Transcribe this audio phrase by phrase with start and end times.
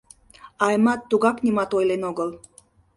[0.67, 2.29] Аймат тугак нимат ойлен огыл.